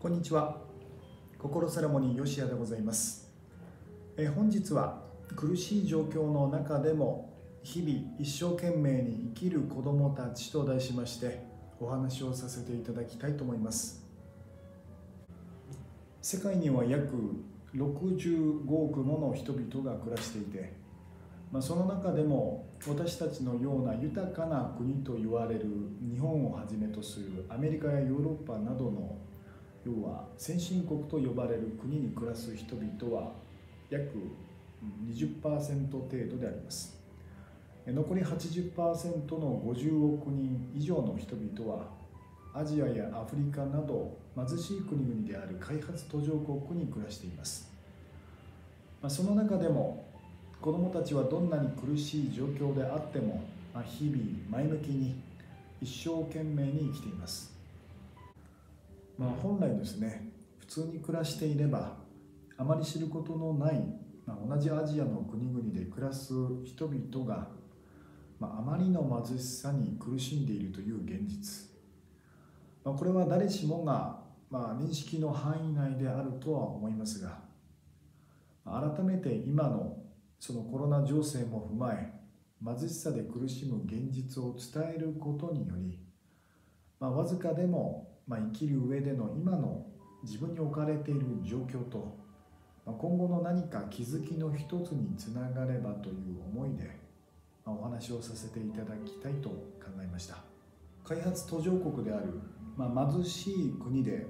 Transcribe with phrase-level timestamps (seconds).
[0.00, 0.58] こんにちは。
[1.40, 3.28] 心セラモニー吉谷でございます。
[4.16, 5.02] え本日は
[5.34, 11.42] 苦しい状況の中でも日々一生懸命に生きる子どもたちと題しまして
[11.80, 14.06] お話をさせていただきたいと思います。
[16.22, 17.10] 世界には約
[17.74, 20.74] 65億もの人々が暮らしていて、
[21.50, 25.64] まあ、その中でも私たちのような豊かな国と言われる
[26.08, 29.18] 日本をはじめとするアメリカやヨーロッパなどの
[29.88, 33.32] 要は先進国と呼ばれる国に暮らす人々は
[33.88, 34.10] 約
[35.08, 36.98] 20%程度であります。
[37.86, 38.76] 残り80%
[39.38, 41.86] の50億人以上の人々は
[42.54, 47.70] アジアやアフリカなど貧しい国々である開発途上国に暮らしています、
[49.08, 50.04] その中でも
[50.60, 53.42] 子どもたちはどんなに苦しい状況であっても、
[53.84, 54.18] 日々
[54.50, 55.14] 前向きに
[55.80, 57.57] 一生懸命に生きています。
[59.18, 61.96] まあ、本来ですね普通に暮らしていれば
[62.56, 63.84] あまり知ることのない、
[64.24, 66.32] まあ、同じアジアの国々で暮らす
[66.64, 67.48] 人々が、
[68.38, 71.68] まあ、あまりの貧しさに苦しんでいるという現実、
[72.84, 77.40] まあ、これは誰しもが、まあ、認識の範囲内であるとは思いますが
[78.64, 79.96] 改めて今の
[80.38, 82.12] そのコロナ情勢も踏まえ
[82.64, 85.98] 貧しさで苦しむ現実を伝えることにより、
[87.00, 89.86] まあ、わずかでもまあ、生きる上での今の
[90.22, 92.14] 自分に置かれている状況と、
[92.84, 96.84] まあ、今後の何か気づきの一つにつながればという思いで、
[97.64, 99.56] まあ、お話をさせていただきたいと考
[100.02, 100.36] えました。
[101.04, 102.38] 開発途上国である、
[102.76, 104.26] まあ、貧しい国で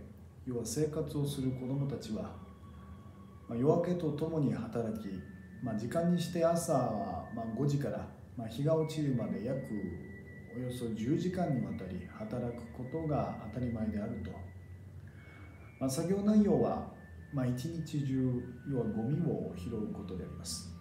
[0.46, 2.36] 要は生活をする子どもたちは、
[3.48, 5.08] ま、夜明けとともに働き、
[5.60, 9.58] ま、時間にして朝はま5時から、ま、日が落ちるまで約
[10.56, 14.30] およそ10時間にわたり働くことが当たり前であると、
[15.80, 16.88] まあ、作業内容は、
[17.32, 20.74] まあ、一日中要はゴミを拾うことであります、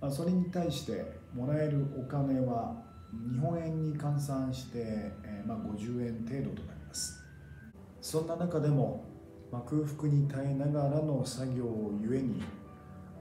[0.00, 7.20] まあ、それに対してもらえるお金は日本円に換算して、え、まあ50円程度となります。
[8.00, 9.04] そんな中でも、
[9.50, 12.42] まあ、空腹に耐えながらの作業をゆえに、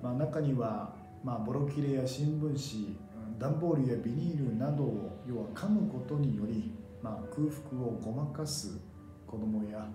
[0.02, 2.98] まあ、中には、まあ、ボロ切れや新聞紙
[3.40, 8.78] 段ボールやビニールなどを要は噛むことにより、まあ、空腹をごまかす
[9.26, 9.90] 子どもや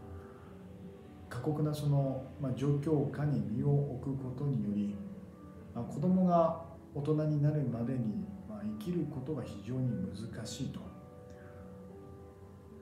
[1.28, 4.96] 過酷なその、まあ、状況下に身を置くことにより、
[5.74, 6.62] まあ、子どもが
[6.94, 10.80] 大人になるまでに、まあ、生きることが非常に難しいと。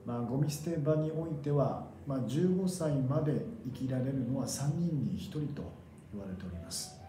[0.05, 5.73] まあ、ゴミ捨て場においては、まあ、15歳まで生きられるのは3人に1人と
[6.13, 7.02] 言われております。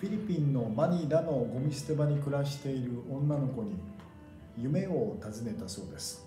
[0.00, 3.72] フィリピンのマニラのゴミ捨て場に暮らしている女の子に
[4.56, 6.24] 夢を尋ねたそうです、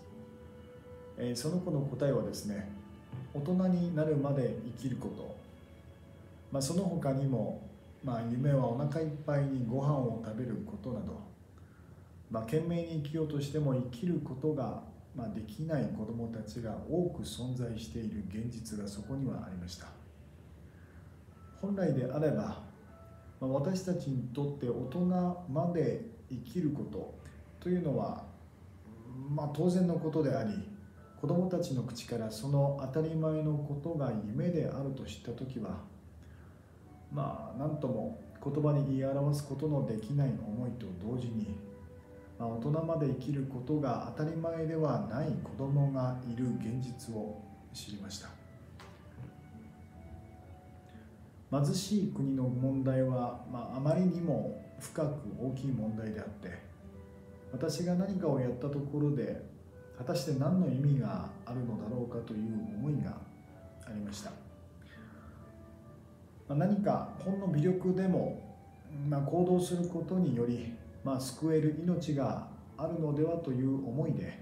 [1.17, 2.69] えー、その子の答えはですね
[3.33, 5.37] 大人になるまで生きること、
[6.51, 7.65] まあ、その他にも、
[8.03, 11.21] まあ、夢はお腹いっぱいにご飯を食べることなど、
[12.29, 14.83] まあ、懸命に生きようとしても生きることが、
[15.15, 19.87] まあ、できない子どもたちが多く存在している現実がそこにはありました。
[21.61, 22.70] 本来であれば
[23.47, 24.99] 私たちにとって大人
[25.49, 27.15] まで生きること
[27.59, 28.23] というのは、
[29.29, 30.51] まあ、当然のことであり
[31.19, 35.79] 子どもたちの口からその当たり前のことが夢であると知った時は
[37.11, 41.47] まあ何とも言葉に言い表すことのできない思いと同時に、
[42.39, 47.39] まあ、大人まで生きることが当たり前ではない子どもがいる現実を
[47.73, 48.40] 知りました。
[51.51, 55.07] 貧しい国の問題は、まあ、あまりにも深く
[55.37, 56.57] 大きい問題であって
[57.51, 59.43] 私が何かをやったところで
[59.97, 63.11] 果たして何の意味があるのだろうかという思いが
[63.85, 64.31] ありました、
[66.47, 68.41] まあ、何かほんの微力でも、
[69.09, 70.73] まあ、行動することにより、
[71.03, 72.47] まあ、救える命が
[72.77, 74.39] あるのではという思いで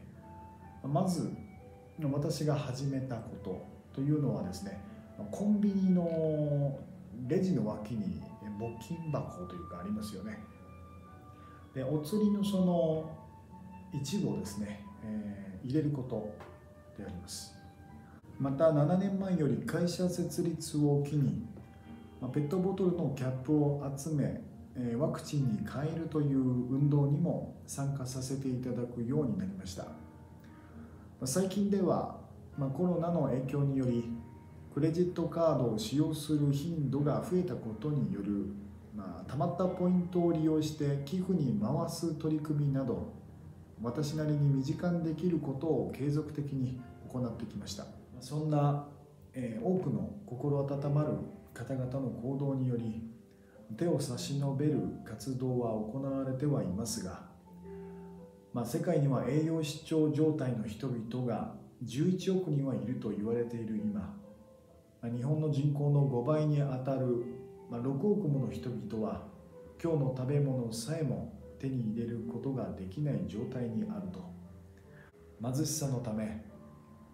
[0.84, 1.31] まず
[2.02, 4.80] 私が始めたことというのはですね
[5.31, 6.80] コンビニの
[7.27, 8.21] レジの脇に
[8.60, 10.39] 募金箱というかありますよね。
[11.74, 13.10] でお釣りのその
[13.94, 16.36] 一部をですね、えー、入れること
[16.98, 17.56] であります。
[18.39, 21.45] また7年前より会社設立を機に
[22.33, 24.42] ペットボトルのキャップを集め
[24.98, 29.86] ワクチンに変えるという運動にも参加させていただくようになりました。
[31.25, 32.15] 最近では
[32.77, 34.06] コロナの影響により
[34.80, 38.46] クレジットカードを使用する頻度が増えたことによる、
[38.96, 43.12] まあ、たまったポイントを利用して寄付に回す取り組みなど
[43.81, 46.80] 私なりに身近にできることを継続的に
[47.10, 47.88] 行ってきました。
[48.22, 48.88] そんな、
[49.34, 51.10] えー、多くの心温まる
[51.54, 53.04] 方々の行動により
[53.75, 57.24] 手を差し伸べる活動は行われてはいますが、
[58.54, 64.16] まあ、世界には栄養失調状態の人々が11億人はいると言われている今
[65.01, 67.24] 日本の人口の5倍にあたる
[67.72, 69.24] 6億もの人々は
[69.81, 74.30] 今日の食べ物さえも手に入れることができない状態にあると。
[75.42, 76.44] 貧しさのため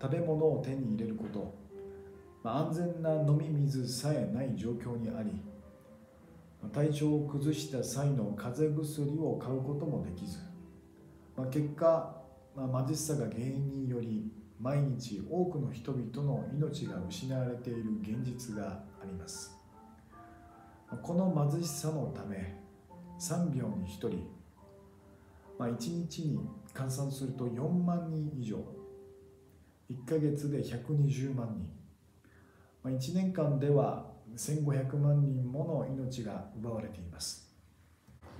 [0.02, 1.54] 食べ物を手に入れること。
[2.44, 5.42] 安全な飲み水さえない状況にあり
[6.72, 10.38] 体調を崩した際の風邪薬を買うこともできず。
[11.52, 12.22] 結果
[12.56, 19.56] 貧しさが原因により毎日多くの人々の命が失われている現実があります。
[21.02, 22.56] この貧しさのため
[23.19, 24.28] 3秒に1人、
[25.57, 26.40] まあ、1日に
[26.74, 28.57] 換算すると4万人以上
[29.90, 31.69] 1ヶ月で120万人、
[32.84, 37.51] まあ、1年間では1500万人もの命が奪われています。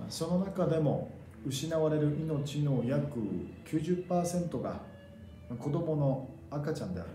[0.08, 1.10] その中でも
[1.46, 3.18] 失われる命の約
[3.66, 4.82] 90%が
[5.54, 7.10] 子供の赤ちゃんである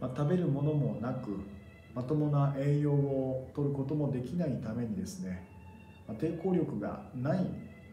[0.00, 1.40] と、まあ、食べるものもなく
[1.94, 5.46] まともな栄養を取ることもできないためにですね、
[6.06, 7.46] まあ、抵抗力がない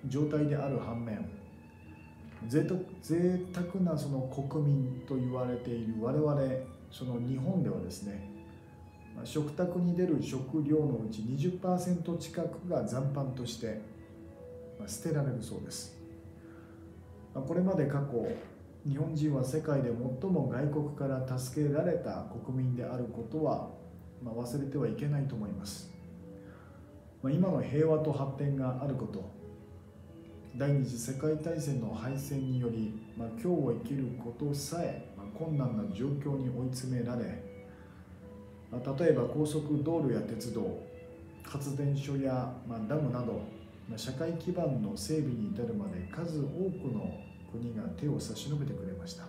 [0.05, 1.29] 状態である反面
[2.47, 6.41] 贅沢贅沢なその国民と言われている我々
[6.91, 8.29] その日本ではですね
[9.25, 13.81] 食卓に出る食料のうち20%近くが残飯として
[14.87, 15.97] 捨てられるそうです。
[17.33, 18.27] これまで過去
[18.89, 23.69] 日本人は世界で最も外国から助けられた国民であることは、
[24.23, 25.91] ま忘れてはいけないと思います、
[27.21, 29.31] ま今の平和と発展があること
[30.57, 37.43] 第二次世界大戦の敗戦により、ま今日を生きることさえ、ま困難な状況に追い詰められ、
[38.71, 40.81] ま例えば高速道路や鉄道
[41.43, 43.39] 発電所や、まダムなど、
[43.87, 49.23] ま社会基盤の整備に至るまで数多くの国が手を差し伸べてくれました、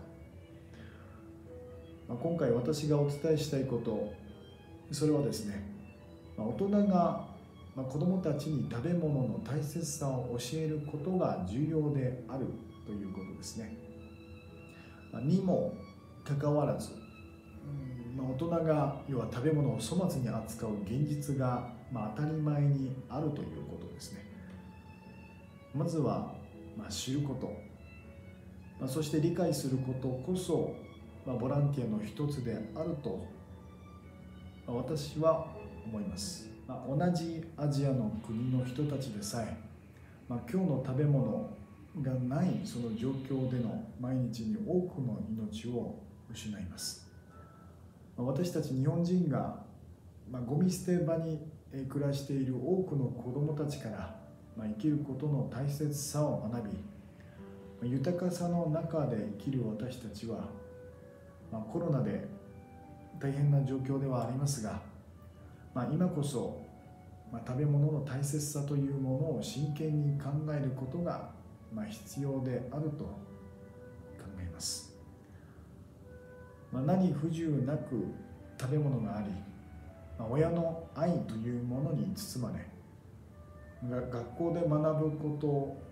[2.09, 4.13] ま今回私がお伝えしたいこと
[4.93, 5.63] それはですね、
[6.37, 7.29] ま大人が
[7.77, 12.47] 子どもたちに食べ物の大切さを教えることが重要である
[12.85, 13.77] ということですね。
[15.25, 15.73] にも
[16.25, 16.91] かかわらず、
[18.17, 24.27] ま大人が要は食べ物を粗末に扱う現実が、ま当たり前にあるということですね。
[25.75, 26.35] まずは、
[26.77, 27.53] ま知ること、
[28.81, 30.75] まそして理解することこそ、
[31.27, 33.27] まボランティアの一つであると、
[34.67, 35.47] ま私は
[35.87, 36.51] 思います。
[36.71, 39.57] まあ、同じアジアの国の人たちでさえ、
[40.29, 41.51] まあ、今日の食べ物
[42.01, 45.99] がないその状況での毎日に多くの命を
[46.33, 47.09] 失います、
[48.17, 49.65] まあ、私たち日本人が、
[50.31, 51.41] まあ、ゴミ捨て場に
[51.89, 54.17] 暮らしている多くの子どもたちから、
[54.57, 56.79] まあ、生きることの大切さを学び
[57.83, 60.49] 豊かさの中で生きる私たちは、
[61.51, 62.29] まあ、コロナで
[63.19, 64.81] 大変な状況ではありますが
[65.75, 66.61] まあ、今こそ、
[67.33, 71.31] まあ、食べ物の大切さというものを真剣に考えることが、
[71.73, 73.15] まあ、必要であると考
[74.41, 74.93] えます、
[76.73, 78.05] まあ、何不自由なく
[78.61, 79.29] 食べ物があり、
[80.19, 82.67] まあ、親の愛というものに包まれ
[83.89, 85.90] 学校で学ぶこと、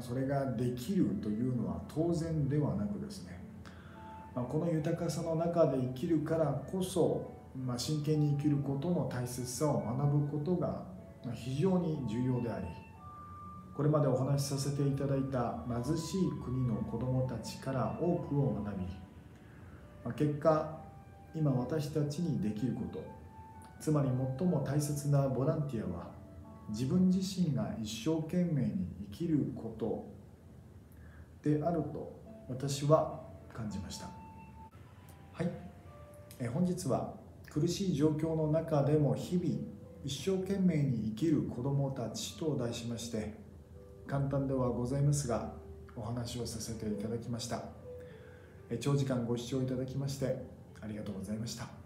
[0.00, 3.40] それができるというのは当然ではなくですね、
[4.34, 10.84] ま、この豊かさの中で生きるからこそま、真剣に生きることの大切さを学ぶことが
[11.34, 12.66] 非常に重要であり
[13.76, 20.80] これまでお話しさせていただいた貧しい国の子どもたちから多くを学び結果
[21.34, 23.04] 今私たちにできること
[23.80, 26.17] つまり最も大切なボランティアは
[26.68, 30.06] 自分自身が一生懸命に生きること
[31.42, 33.20] であると私は
[33.52, 34.06] 感じました。
[35.32, 35.50] はい。
[36.40, 37.14] え本日は
[37.50, 39.48] 苦しい状況の中でも日々
[40.04, 43.34] 一生懸命に生きる子どもたちと題しまして
[44.06, 45.52] 簡単ではございますが
[45.96, 47.62] お話をさせていただきました。
[48.80, 50.44] 長時間ご視聴いただきまして
[50.80, 51.77] ありがとうございました。